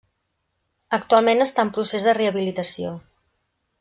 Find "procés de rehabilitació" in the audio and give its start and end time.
1.77-2.95